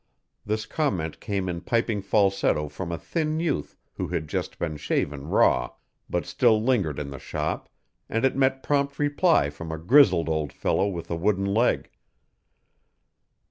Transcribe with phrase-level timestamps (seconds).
[0.43, 5.27] This comment came in piping falsetto from a thin youth who had just been shaven
[5.27, 5.73] raw,
[6.09, 7.69] but still lingered in the shop,
[8.09, 11.91] and it met prompt reply from a grizzled old fellow with a wooden leg.